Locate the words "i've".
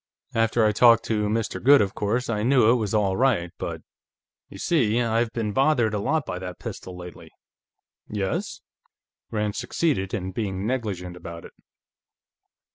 4.99-5.31